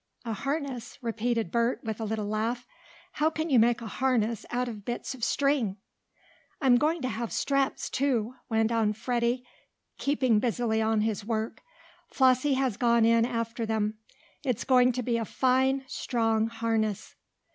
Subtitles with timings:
[0.25, 2.65] "A harness?" repeated Bert, with a little laugh.
[3.11, 5.77] "How can you make a harness out of bits of string?"
[6.59, 9.45] "I'm going to have straps, too," went on Freddie,
[9.99, 11.61] keeping busily on with his work.
[12.11, 13.99] "Flossie has gone in after them.
[14.43, 17.13] It's going to be a fine, strong harness."